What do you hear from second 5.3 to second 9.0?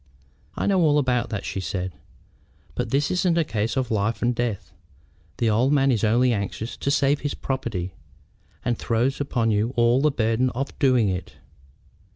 The old man is only anxious to save his property, and